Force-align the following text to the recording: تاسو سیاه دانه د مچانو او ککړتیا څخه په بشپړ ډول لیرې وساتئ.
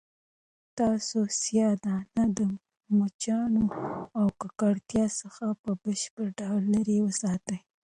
تاسو 0.77 1.17
سیاه 1.41 1.73
دانه 1.83 2.23
د 2.37 2.39
مچانو 2.97 3.65
او 4.19 4.27
ککړتیا 4.41 5.05
څخه 5.21 5.45
په 5.61 5.71
بشپړ 5.83 6.27
ډول 6.39 6.61
لیرې 6.73 6.97
وساتئ. 7.01 7.57